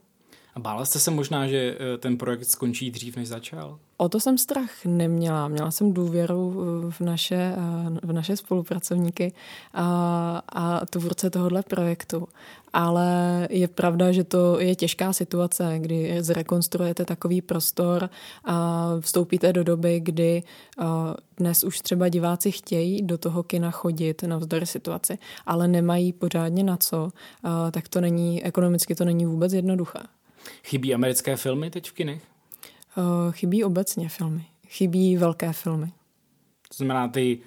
[0.54, 3.78] A bála jste se možná, že eh, ten projekt skončí dřív, než začal?
[3.96, 5.48] O to jsem strach neměla.
[5.48, 6.54] Měla jsem důvěru
[6.90, 7.56] v naše,
[8.02, 9.32] v naše spolupracovníky
[9.74, 12.28] a, a tvůrce tohohle projektu
[12.76, 18.10] ale je pravda, že to je těžká situace, kdy zrekonstruujete takový prostor
[18.44, 20.42] a vstoupíte do doby, kdy
[21.36, 26.76] dnes už třeba diváci chtějí do toho kina chodit navzdory situaci, ale nemají pořádně na
[26.76, 27.10] co,
[27.70, 30.00] tak to není, ekonomicky to není vůbec jednoduché.
[30.64, 32.35] Chybí americké filmy teď v kinech?
[33.30, 34.46] Chybí obecně filmy.
[34.68, 35.86] Chybí velké filmy.
[36.68, 37.38] To znamená ty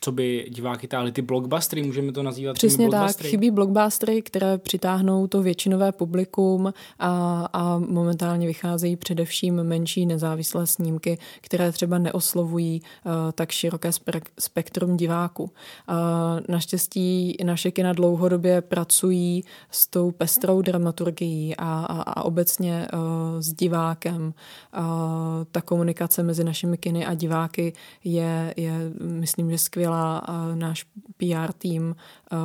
[0.00, 5.26] co by diváky táhly ty blockbustery, můžeme to nazývat Přesně tak, chybí blockbustery, které přitáhnou
[5.26, 13.12] to většinové publikum a, a momentálně vycházejí především menší nezávislé snímky, které třeba neoslovují uh,
[13.32, 13.90] tak široké
[14.38, 15.42] spektrum diváků.
[15.42, 15.50] Uh,
[16.48, 23.00] naštěstí naše kina dlouhodobě pracují s tou pestrou dramaturgií a, a, a obecně uh,
[23.40, 24.22] s divákem.
[24.78, 24.84] Uh,
[25.52, 27.72] ta komunikace mezi našimi kiny a diváky
[28.04, 30.22] je, je myslím, že skvělá skvělá,
[30.54, 30.84] náš
[31.16, 31.96] PR tým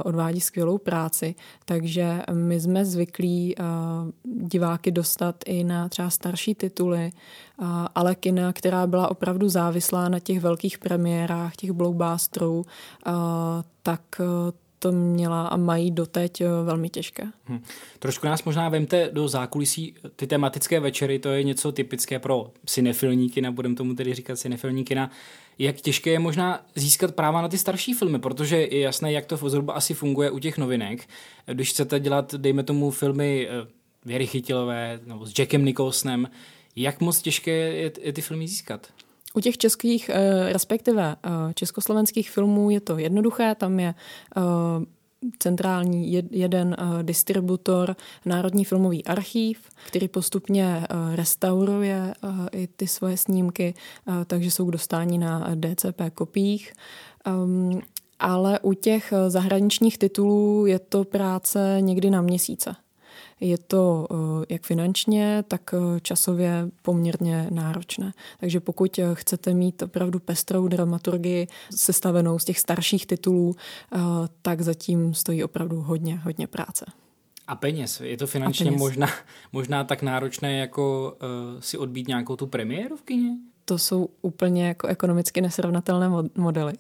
[0.04, 3.56] odvádí skvělou práci, takže my jsme zvyklí
[4.24, 7.12] diváky dostat i na třeba starší tituly,
[7.96, 12.66] ale kina, která byla opravdu závislá na těch velkých premiérách, těch blockbusterů,
[13.84, 14.02] tak
[14.84, 17.24] to měla a mají doteď eh, velmi těžké.
[17.46, 17.64] Hmm.
[18.00, 23.30] Trošku nás možná vemte do zákulisí ty tematické večery, to je něco typické pro cinefilní
[23.30, 25.12] kina, budeme tomu tedy říkat cinefilní kina.
[25.60, 29.38] Jak těžké je možná získat práva na ty starší filmy, protože je jasné, jak to
[29.38, 31.10] zhruba asi funguje u těch novinek.
[31.46, 33.68] Když chcete dělat, dejme tomu, filmy eh,
[34.06, 36.30] Věry Chytilové nebo s Jackem Nicholsonem,
[36.76, 38.88] jak moc těžké je, ty filmy získat?
[39.34, 43.96] U těch českých, eh, respektive eh, československých filmů je to jednoduché, tam je
[44.38, 44.42] eh,
[45.40, 52.14] centrální jeden distributor Národní filmový archív, který postupně restauruje
[52.52, 53.74] i ty svoje snímky,
[54.28, 56.74] takže jsou k dostání na DCP kopiích.
[57.26, 57.82] Ehm,
[58.20, 62.76] ale u těch zahraničních titulů je to práce někdy na měsíce.
[63.40, 64.08] Je to
[64.50, 68.14] jak finančně, tak časově poměrně náročné.
[68.40, 73.56] Takže pokud chcete mít opravdu pestrou dramaturgii sestavenou z těch starších titulů,
[74.42, 76.86] tak zatím stojí opravdu hodně, hodně práce.
[77.48, 78.02] A peněz.
[78.02, 79.08] Je to finančně možná,
[79.52, 83.30] možná tak náročné, jako uh, si odbít nějakou tu premiéru v kině?
[83.66, 86.74] To jsou úplně jako ekonomicky nesrovnatelné modely.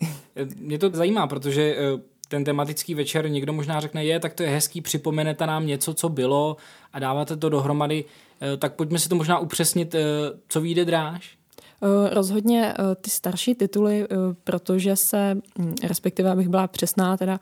[0.55, 4.49] Mě to zajímá, protože uh, ten tematický večer někdo možná řekne, je, tak to je
[4.49, 6.57] hezký, připomenete nám něco, co bylo
[6.93, 9.99] a dáváte to dohromady, uh, tak pojďme si to možná upřesnit, uh,
[10.47, 11.37] co vyjde dráž.
[11.83, 17.39] Eh, rozhodně eh, ty starší tituly, eh, protože se, hm, respektive abych byla přesná, teda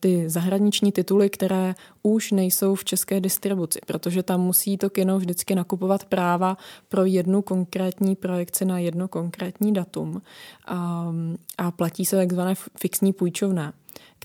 [0.00, 5.54] ty zahraniční tituly, které už nejsou v české distribuci, protože tam musí to kino vždycky
[5.54, 6.56] nakupovat práva
[6.88, 10.22] pro jednu konkrétní projekci na jedno konkrétní datum.
[10.66, 11.12] A,
[11.58, 13.72] a platí se takzvané fixní půjčovné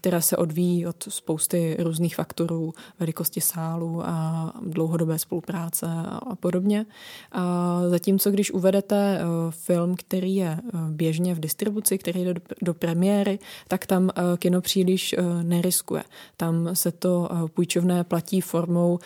[0.04, 5.88] která se odvíjí od spousty různých faktorů, velikosti sálu a dlouhodobé spolupráce
[6.30, 6.86] a podobně.
[7.32, 12.74] A zatímco když uvedete eh, film, který je eh, běžně v distribuci, který jde do,
[12.74, 16.04] premiéry, tak tam eh, kino příliš neriskuje.
[16.38, 19.00] Tam se to půjčovné platí formou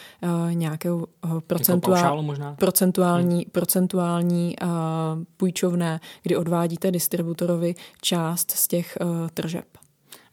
[0.52, 1.08] nějakého
[1.48, 2.56] procentuál, možná?
[2.56, 3.52] procentuální, hmm.
[3.52, 4.56] procentuální
[5.38, 8.98] půjčovné, kdy odvádíte distributorovi část z těch
[9.34, 9.66] tržeb.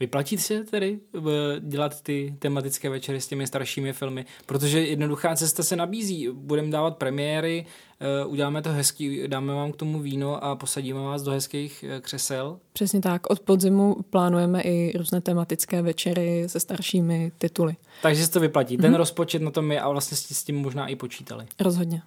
[0.01, 1.21] Vyplatí se tedy eh,
[1.61, 4.27] dělat ty tematické večery s těmi staršími filmy?
[4.47, 6.29] Protože jednoduchá cesta se nabízí.
[6.33, 7.67] Budeme dávat premiéry,
[8.01, 12.01] eh, uděláme to hezký, dáme vám k tomu víno a posadíme vás do hezkých eh,
[12.01, 12.59] křesel.
[12.73, 13.31] Přesně tak.
[13.31, 17.77] Od podzimu plánujeme i různé tematické večery se staršími tituly.
[18.03, 18.79] Takže se to vyplatí.
[18.79, 18.83] Mm-hmm.
[18.83, 18.99] Ten mhm.
[18.99, 21.47] rozpočet na tom je a vlastně s tím možná i počítali.
[21.61, 22.03] Rozhodně.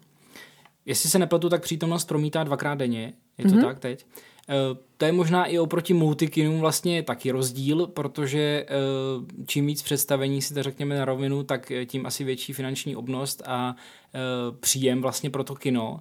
[0.85, 3.13] Jestli se nepletu, tak přítomnost promítá dvakrát denně.
[3.37, 3.65] Je to mm-hmm.
[3.65, 4.05] tak teď?
[4.49, 8.73] Eh, to je možná i oproti multikinům vlastně taky rozdíl, protože eh,
[9.45, 13.43] čím víc představení si to řekněme na rovinu, tak eh, tím asi větší finanční obnost
[13.45, 13.75] a
[14.59, 15.99] příjem vlastně pro to kino.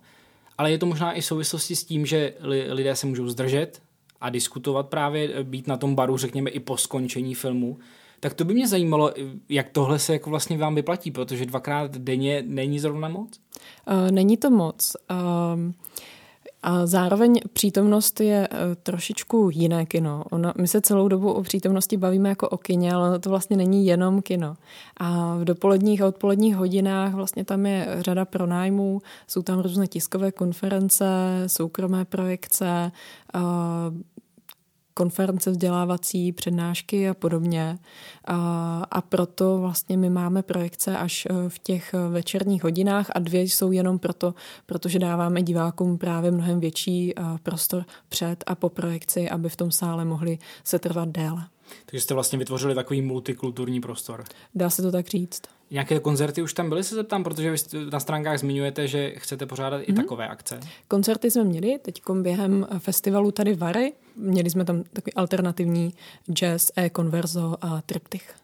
[0.58, 2.34] Ale je to možná i v souvislosti s tím, že
[2.68, 3.82] lidé se můžou zdržet
[4.20, 7.78] a diskutovat právě, být na tom baru, řekněme, i po skončení filmu.
[8.20, 9.12] Tak to by mě zajímalo,
[9.48, 13.40] jak tohle se jako vlastně vám vyplatí, protože dvakrát denně není zrovna moc?
[13.88, 14.96] Uh, není to moc.
[15.10, 15.72] Uh,
[16.66, 20.24] a zároveň přítomnost je e, trošičku jiné kino.
[20.30, 23.86] Ono, my se celou dobu o přítomnosti bavíme jako o kině, ale to vlastně není
[23.86, 24.56] jenom kino.
[24.96, 30.32] A v dopoledních a odpoledních hodinách vlastně tam je řada pronájmů, jsou tam různé tiskové
[30.32, 31.06] konference,
[31.46, 32.92] soukromé projekce,
[34.96, 37.78] konference vzdělávací, přednášky a podobně.
[38.90, 43.72] A, proto vlastně my máme projekce až e, v těch večerních hodinách a dvě jsou
[43.72, 44.34] jenom proto,
[44.66, 49.70] protože dáváme divákům právě mnohem větší e, prostor před a po projekci, aby v tom
[49.70, 51.46] sále mohli se trvat déle.
[51.86, 54.24] Takže jste vlastně vytvořili takový multikulturní prostor.
[54.54, 55.42] Dá se to tak říct.
[55.70, 57.56] Nějaké koncerty už tam byly, se zeptám, protože vy
[57.92, 59.88] na stránkách zmiňujete, že chcete pořádat mm-hmm.
[59.88, 60.02] i mhm.
[60.02, 60.60] takové akce.
[60.88, 63.92] Koncerty jsme měli teď během festivalu tady Vary.
[64.16, 65.94] Měli jsme tam takový alternativní
[66.32, 68.34] jazz, e-converzo a triptych.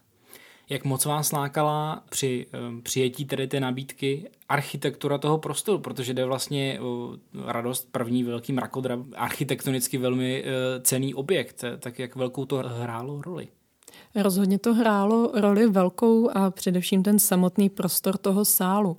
[0.73, 2.45] Jak moc vás lákala při
[2.83, 7.13] přijetí tedy té nabídky architektura toho prostoru, protože jde vlastně o
[7.45, 13.47] radost první velký mrakodrap, architektonicky velmi uh, cený objekt, tak jak velkou to hrálo roli?
[14.15, 18.97] Rozhodně to hrálo roli velkou a především ten samotný prostor toho sálu,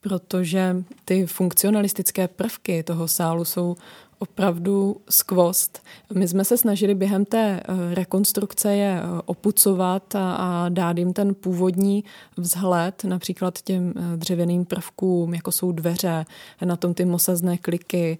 [0.00, 3.76] protože ty funkcionalistické prvky toho sálu jsou
[4.18, 5.82] opravdu skvost.
[6.14, 11.12] My jsme se snažili během té eh, rekonstrukce je eh, opucovat a, a dát jim
[11.12, 12.04] ten původní
[12.36, 16.26] vzhled, například těm eh, dřevěným prvkům, jako jsou dveře,
[16.64, 18.18] na tom ty mosazné kliky.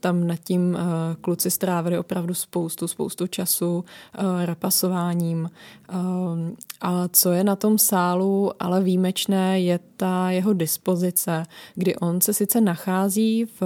[0.00, 0.78] Tam nad tím
[1.20, 3.84] kluci strávili opravdu spoustu, spoustu času
[4.44, 5.50] repasováním.
[6.80, 11.42] A co je na tom sálu ale výjimečné, je ta jeho dispozice,
[11.74, 13.62] kdy on se sice nachází v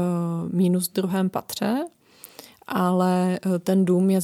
[0.52, 1.84] minus druhém patře,
[2.66, 4.20] ale eh, ten dům je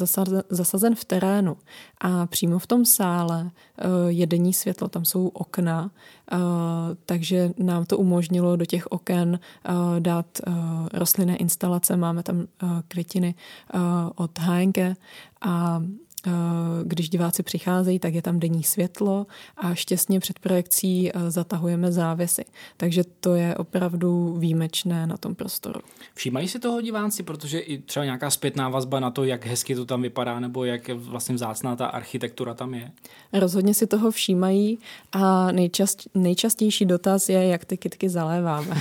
[0.51, 1.57] zasazen, v terénu.
[2.01, 5.90] A přímo v tom sále eh, je denní světlo, tam jsou okna,
[6.33, 6.37] eh,
[7.07, 9.40] takže nám to umožnilo do těch oken
[9.99, 10.27] dát
[10.92, 12.47] rostlinné instalace, máme tam
[12.88, 13.35] květiny
[14.16, 14.79] od HNG
[15.40, 15.83] a
[16.84, 22.44] když diváci přicházejí, tak je tam denní světlo a štěstně před projekcí eh, zatahujeme závěsy.
[22.76, 25.80] Takže to je opravdu výjimečné na tom prostoru.
[26.14, 29.84] Všímají si toho diváci, protože i třeba nějaká zpětná vazba na to, jak hezky to
[29.84, 32.90] tam vypadá, nebo jak vlastně vzácná ta architektura tam je?
[33.32, 34.78] Rozhodně si toho všímají
[35.12, 38.76] a nejčast, nejčastější dotaz je, jak ty kytky zaléváme.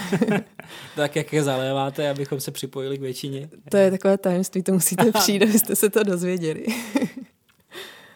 [0.96, 3.50] tak jak je zaléváte, abychom se připojili k většině?
[3.70, 6.66] To je takové tajemství, to musíte přijít, abyste se to dozvěděli.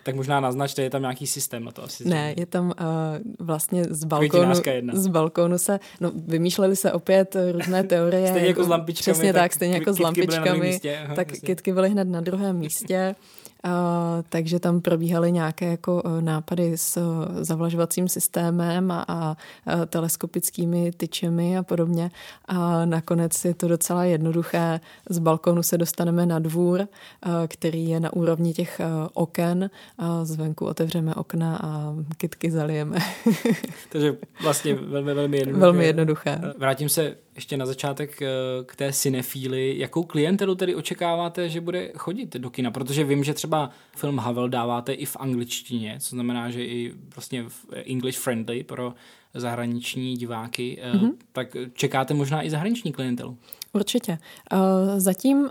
[0.04, 2.10] Tak možná naznačte, je tam nějaký systém na to asi.
[2.10, 4.54] Ne, je tam uh, vlastně z balkónu,
[4.94, 8.28] z balkónu se, no vymýšleli se opět různé teorie.
[8.28, 9.14] stejně jako s lampičkami.
[9.14, 10.60] Přesně tak, stejně jako s lampičkami.
[10.60, 11.46] Místě, aha, tak vlastně.
[11.46, 13.16] kitky byly hned na druhém místě.
[14.30, 19.38] Takže tam probíhaly nějaké jako uh, nápady s uh, zavlažovacím systémem a, a
[19.76, 22.12] uh, teleskopickými tyčemi a podobně.
[22.46, 24.80] A nakonec je to docela jednoduché.
[25.10, 26.88] Z balkonu se dostaneme na dvůr,
[27.48, 28.82] který je na úrovni těch
[29.14, 29.70] oken.
[29.98, 32.98] A zvenku otevřeme okna a kytky zalijeme.
[33.90, 35.62] takže vlastně velmi, velmi jednoduché.
[35.62, 36.42] Velmi jednoduché.
[36.58, 38.20] Vrátím se ještě na začátek
[38.66, 39.80] k té cinefíli.
[39.80, 42.72] Jakou klientelu tedy očekáváte, že bude chodit do kina?
[42.72, 46.94] Protože vím, že třeba třeba film Havel dáváte i v angličtině, co znamená, že i
[47.16, 47.46] vlastně
[47.86, 48.94] English friendly pro
[49.34, 51.12] zahraniční diváky, mm-hmm.
[51.32, 53.38] tak čekáte možná i zahraniční klientelu?
[53.74, 54.18] Určitě.
[54.54, 54.60] Uh,
[54.98, 55.50] zatím uh,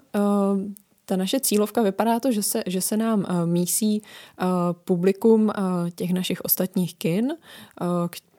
[1.04, 5.52] ta naše cílovka vypadá to, že se, že se nám uh, mísí uh, publikum uh,
[5.94, 7.88] těch našich ostatních kin, uh,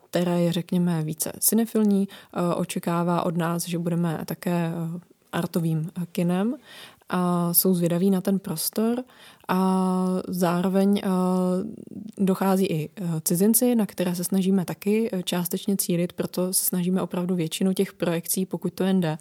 [0.10, 2.08] které je, řekněme, více cinefilní,
[2.56, 4.72] očekává od nás, že budeme také
[5.32, 6.56] artovým kinem
[7.12, 9.04] a jsou zvědaví na ten prostor
[9.48, 11.02] a zároveň
[12.18, 12.90] dochází i
[13.24, 17.94] cizinci, na které se snažíme taky e, částečně cílit, proto se snažíme opravdu většinu těch
[17.94, 19.18] projekcí, pokud to jen jde,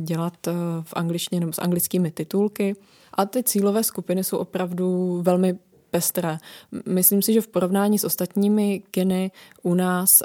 [0.00, 0.52] dělat e,
[0.82, 2.76] v angličtině nebo s anglickými titulky.
[3.14, 5.58] A ty cílové skupiny jsou opravdu velmi
[5.90, 6.38] pestré.
[6.88, 9.30] Myslím si, že v porovnání s ostatními kiny
[9.62, 10.22] u nás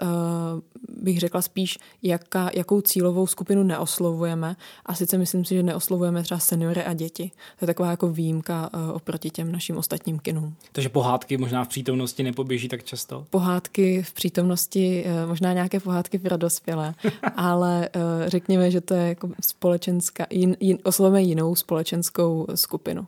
[1.02, 4.56] bych řekla spíš, jaká, jakou cílovou skupinu neoslovujeme.
[4.86, 7.32] A sice myslím si, že neoslovujeme třeba seniory a děti.
[7.60, 10.56] To je taková jako výjimka uh, oproti těm našim ostatním kinům.
[10.72, 13.26] Takže pohádky možná v přítomnosti nepoběží tak často?
[13.30, 16.96] Pohádky v přítomnosti, uh, možná nějaké pohádky pro dospělé,
[17.36, 23.08] ale uh, řekněme, že to je jako společenská, jin, jin, oslovujeme jinou společenskou skupinu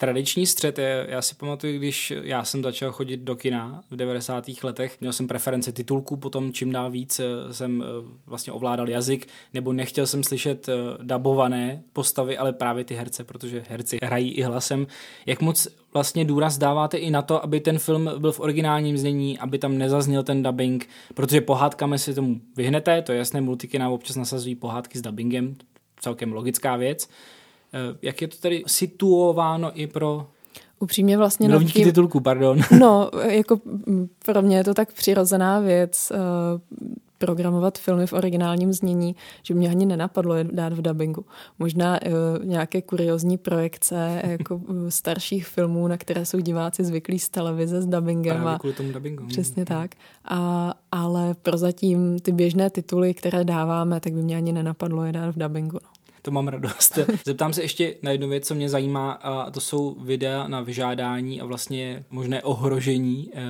[0.00, 4.44] tradiční střed je, já si pamatuju, když já jsem začal chodit do kina v 90.
[4.62, 7.86] letech, měl jsem preference titulků, potom čím dál víc eh, jsem eh,
[8.26, 13.64] vlastně ovládal jazyk, nebo nechtěl jsem slyšet eh, dabované postavy, ale právě ty herce, protože
[13.68, 14.86] herci hrají i hlasem.
[15.26, 19.38] Jak moc vlastně důraz dáváte i na to, aby ten film byl v originálním znění,
[19.38, 24.16] aby tam nezazněl ten dubbing, protože pohádkami si tomu vyhnete, to je jasné, multikina občas
[24.16, 25.56] nasazují pohádky s dubbingem,
[26.00, 27.08] celkem logická věc.
[27.72, 30.26] Eh, jak je to tady situováno i pro
[30.82, 31.48] Upřímně vlastně...
[31.48, 31.84] Milovníky tím...
[31.84, 32.58] titulku, pardon.
[32.80, 33.60] No, jako
[34.24, 36.60] pro mě je to tak přirozená věc uh,
[37.18, 41.24] programovat filmy v originálním znění, že mě ani nenapadlo je dát v dubbingu.
[41.58, 47.82] Možná uh, nějaké kuriozní projekce jako starších filmů, na které jsou diváci zvyklí z televize
[47.82, 48.36] s dubbingem.
[48.36, 49.26] Právě a, kvůli tomu dubbingu.
[49.26, 49.90] Přesně tak.
[50.24, 55.34] A, ale prozatím ty běžné tituly, které dáváme, tak by mě ani nenapadlo je dát
[55.34, 55.78] v dubbingu.
[55.82, 56.98] No to mám radost.
[57.24, 61.40] Zeptám se ještě na jednu věc, co mě zajímá, a to jsou videa na vyžádání
[61.40, 63.40] a vlastně možné ohrožení e,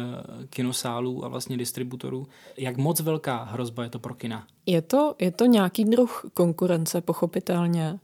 [0.50, 2.26] kinosálů a vlastně distributorů.
[2.56, 4.46] Jak moc velká hrozba je to pro kina?
[4.66, 7.98] Je to, je to nějaký druh konkurence, pochopitelně, e,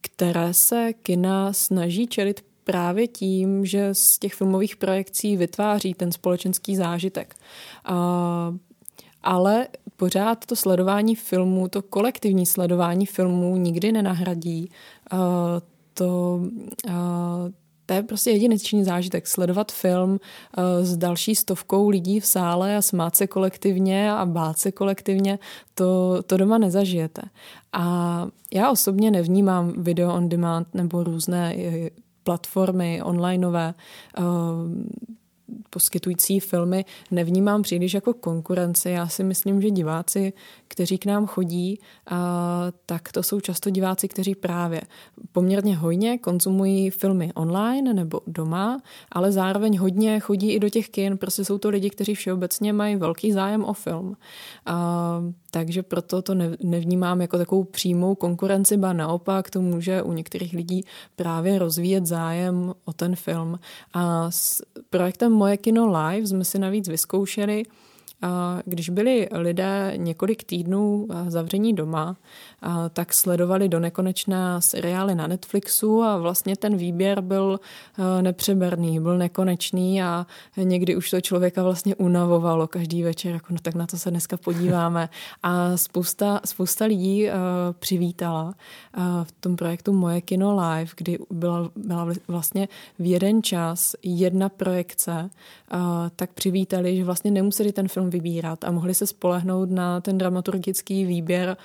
[0.00, 6.76] které se kina snaží čelit právě tím, že z těch filmových projekcí vytváří ten společenský
[6.76, 7.36] zážitek.
[7.88, 7.92] E,
[9.22, 14.70] ale pořád to sledování filmů, to kolektivní sledování filmů nikdy nenahradí
[15.12, 15.18] uh,
[15.94, 16.40] to,
[16.86, 16.92] uh,
[17.86, 19.26] to je prostě jedinečný zážitek.
[19.26, 20.18] Sledovat film uh,
[20.82, 25.38] s další stovkou lidí v sále a smát se kolektivně a bát se kolektivně,
[25.74, 27.22] to, to doma nezažijete.
[27.72, 31.56] A já osobně nevnímám video on demand nebo různé
[32.22, 33.74] platformy onlineové
[34.18, 34.24] uh,
[35.70, 38.90] poskytující filmy nevnímám příliš jako konkurenci.
[38.90, 40.32] Já si myslím, že diváci,
[40.68, 41.80] kteří k nám chodí,
[42.86, 44.80] tak to jsou často diváci, kteří právě
[45.32, 48.80] poměrně hojně konzumují filmy online nebo doma,
[49.12, 52.96] ale zároveň hodně chodí i do těch kin, prostě jsou to lidi, kteří všeobecně mají
[52.96, 54.16] velký zájem o film.
[55.50, 60.84] Takže proto to nevnímám jako takovou přímou konkurenci, ba naopak to může u některých lidí
[61.16, 63.58] právě rozvíjet zájem o ten film.
[63.92, 67.62] A s projektem Moje kino live jsme si navíc vyzkoušeli,
[68.64, 72.16] když byli lidé několik týdnů zavření doma,
[72.92, 77.60] tak sledovali do nekonečná seriály na Netflixu a vlastně ten výběr byl
[78.20, 80.26] nepřeberný, byl nekonečný a
[80.56, 84.36] někdy už to člověka vlastně unavovalo každý večer, jako no tak na to se dneska
[84.36, 85.08] podíváme.
[85.42, 87.28] A spousta, spousta lidí
[87.78, 88.54] přivítala
[89.24, 95.30] v tom projektu Moje kino live, kdy byla, byla vlastně v jeden čas jedna projekce,
[96.16, 101.04] tak přivítali, že vlastně nemuseli ten film vybírat a mohli se spolehnout na ten dramaturgický
[101.04, 101.56] výběr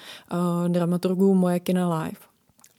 [0.68, 2.18] dramaturgů Moje kina live.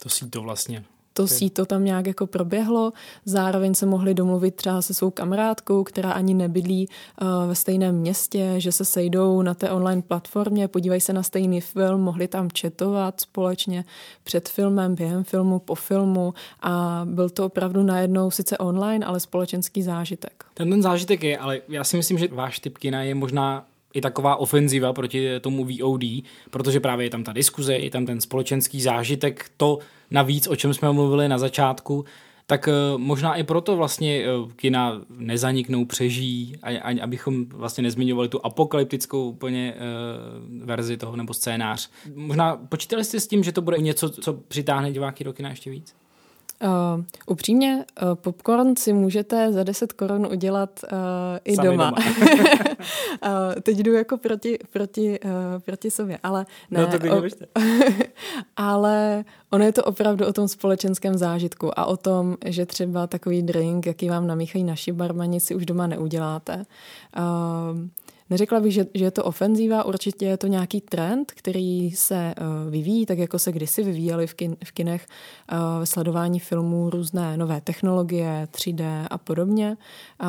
[0.03, 0.85] To si to vlastně
[1.15, 2.93] to síto tam nějak jako proběhlo.
[3.25, 6.89] Zároveň se mohli domluvit třeba se svou kamarádkou, která ani nebydlí
[7.23, 11.61] uh, ve stejném městě, že se sejdou na té online platformě, podívají se na stejný
[11.61, 13.85] film, mohli tam četovat společně
[14.25, 19.83] před filmem, během filmu, po filmu a byl to opravdu najednou sice online, ale společenský
[19.83, 20.45] zážitek.
[20.55, 24.01] Ten, ten zážitek je, ale já si myslím, že váš typ kina je možná i
[24.01, 26.03] taková ofenziva proti tomu VOD,
[26.51, 29.79] protože právě je tam ta diskuze, je tam ten společenský zážitek, to
[30.11, 32.05] navíc, o čem jsme mluvili na začátku,
[32.47, 36.57] tak eh, možná i proto vlastně eh, kina nezaniknou, přežijí,
[37.03, 41.91] abychom vlastně nezmiňovali tu apokalyptickou úplně uh, verzi toho nebo scénář.
[42.15, 45.71] Možná počítali jste s tím, že to bude něco, co přitáhne diváky do kina ještě
[45.71, 45.95] víc?
[46.65, 50.99] Uh, upřímně, uh, popcorn si můžete za 10 korun udělat uh,
[51.45, 51.91] i Sami doma.
[51.91, 52.07] doma.
[53.27, 55.31] uh, teď jdu jako proti, proti, uh,
[55.65, 56.81] proti sobě, ale ne.
[56.81, 57.23] No to o,
[58.57, 63.43] ale ono je to opravdu o tom společenském zážitku a o tom, že třeba takový
[63.43, 66.65] drink, jaký vám namíchají naši barmani, si už doma neuděláte.
[67.19, 67.79] Uh,
[68.35, 72.71] Neřekla bych, že, že je to ofenzíva, určitě je to nějaký trend, který se uh,
[72.71, 75.07] vyvíjí, tak jako se kdysi vyvíjely v, kin, v kinech
[75.53, 79.77] uh, sledování filmů různé nové technologie, 3D a podobně.
[80.23, 80.29] Uh,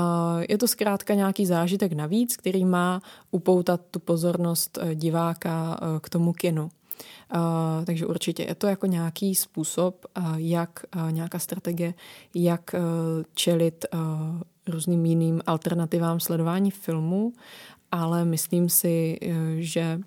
[0.49, 3.01] je to zkrátka nějaký zážitek navíc, který má
[3.31, 6.63] upoutat tu pozornost diváka uh, k tomu kinu.
[6.63, 11.93] Uh, takže určitě je to jako nějaký způsob, uh, jak uh, nějaká strategie,
[12.35, 12.75] jak
[13.33, 13.85] čelit
[14.67, 17.33] různým jiným alternativám sledování filmu
[17.91, 19.27] ale myslím si, eh,
[19.57, 20.01] že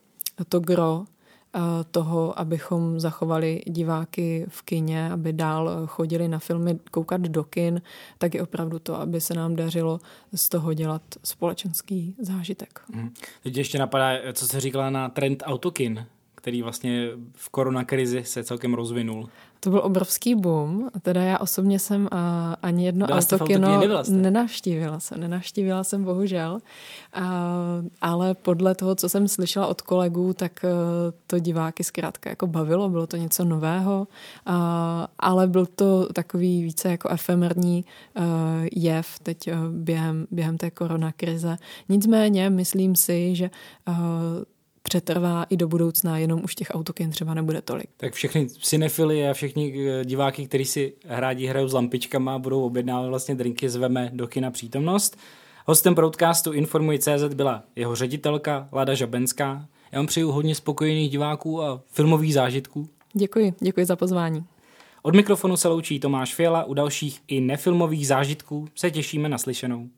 [0.48, 1.60] to gro eh,
[1.90, 7.82] toho, abychom zachovali diváky v kině, aby dál chodili na filmy, koukat do kin,
[8.18, 10.00] tak je opravdu to, aby se nám dařilo
[10.34, 12.80] z toho dělat společenský zážitek.
[12.94, 13.14] Hmm.
[13.42, 16.06] Teď ještě napadá, co se říkala na trend autokin,
[16.48, 19.28] který vlastně v koronakrizi se celkem rozvinul.
[19.60, 20.88] To byl obrovský boom.
[21.02, 22.08] Teda já osobně jsem uh,
[22.62, 25.20] ani jedno byla autokino nenavštívila jsem.
[25.20, 26.52] Nenavštívila jsem bohužel.
[27.16, 27.22] Uh,
[28.00, 30.70] ale podle toho, co jsem slyšela od kolegů, tak uh,
[31.26, 32.88] to diváky zkrátka jako bavilo.
[32.88, 34.08] Bylo to něco nového.
[34.48, 34.54] Uh,
[35.18, 37.84] ale byl to takový více jako efemerní
[38.18, 38.24] uh,
[38.72, 41.56] jev teď uh, během, během té koronakrize.
[41.88, 43.50] Nicméně myslím si, že
[43.88, 43.94] uh,
[44.82, 47.90] přetrvá i do budoucna, jenom už těch autokin třeba nebude tolik.
[47.96, 53.08] Tak všechny cinefily a všichni eh, diváky, kteří si rádi hrajou s lampičkama budou objednávat
[53.08, 55.16] vlastně drinky, zveme do kina přítomnost.
[55.66, 59.66] Hostem broadcastu Informuj CZ byla jeho ředitelka Lada Žabenská.
[59.92, 62.88] Já vám přeju hodně spokojených diváků a filmových zážitků.
[63.12, 64.44] Děkuji, děkuji za pozvání.
[65.02, 69.88] Od mikrofonu se loučí Tomáš Fiala, u dalších i nefilmových zážitků se těšíme na slyšenou.